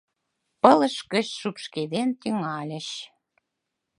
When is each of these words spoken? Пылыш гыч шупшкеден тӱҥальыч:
Пылыш 0.61 0.95
гыч 1.13 1.27
шупшкеден 1.39 2.09
тӱҥальыч: 2.21 2.87